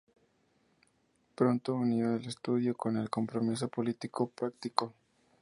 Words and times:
Pronto 1.35 1.75
unió 1.75 2.15
el 2.15 2.25
estudio 2.25 2.73
con 2.75 2.97
el 2.97 3.11
compromiso 3.11 3.67
político 3.67 4.31
práctico. 4.31 4.95